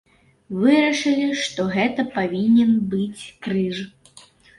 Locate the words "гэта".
1.75-2.05